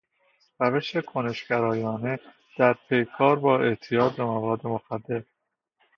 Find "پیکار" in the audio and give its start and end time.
2.73-3.39